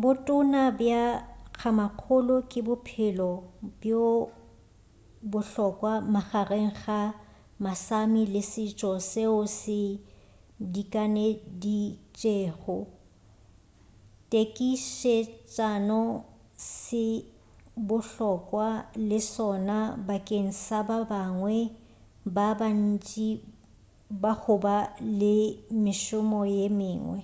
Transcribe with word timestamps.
bo 0.00 0.10
toona 0.24 0.62
bja 0.78 1.02
kgamakgolo 1.56 2.36
ke 2.50 2.60
bophelo 2.66 3.30
bjo 3.80 4.04
bohlokwa 5.30 5.92
magareng 6.12 6.72
ga 6.82 7.00
ma-sámi 7.62 8.22
le 8.32 8.42
setšo 8.52 8.90
seo 9.10 9.38
se 9.60 9.80
dikaneditšego 10.72 12.76
tekišetšano 14.30 16.02
se 16.76 17.04
bohlokwa 17.88 18.68
le 19.08 19.18
sona 19.34 19.78
bakeng 20.06 20.50
sa 20.64 20.78
bangwe 21.10 21.56
ba 22.34 22.46
bantši 22.60 23.28
ba 24.22 24.32
goba 24.42 24.76
le 25.18 25.34
mešomo 25.84 26.40
ye 26.54 26.64
mengwe 26.78 27.20